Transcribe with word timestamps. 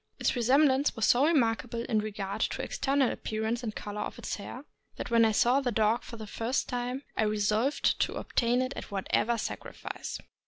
Its 0.17 0.35
resemblance 0.35 0.95
was 0.95 1.05
so 1.05 1.27
remarkable 1.27 1.83
in 1.83 1.99
regard 1.99 2.41
to 2.41 2.63
external 2.63 3.11
appearance 3.11 3.61
and 3.61 3.75
color 3.75 4.01
of 4.01 4.17
its 4.17 4.37
hair, 4.37 4.65
that 4.95 5.11
when 5.11 5.23
I 5.23 5.31
saw 5.31 5.59
the 5.61 5.71
dog 5.71 6.01
for 6.01 6.17
the 6.17 6.25
first 6.25 6.67
time 6.67 7.03
I 7.15 7.21
resolved 7.21 7.99
to 8.01 8.15
obtain 8.15 8.63
it 8.63 8.73
at 8.75 8.89
whatever 8.89 9.37
sacrifice. 9.37 10.17